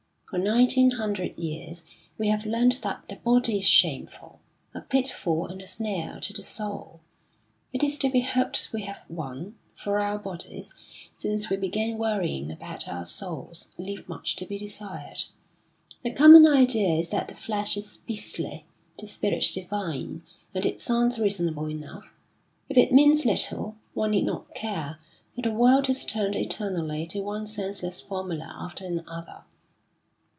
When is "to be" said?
7.97-8.21, 14.37-14.57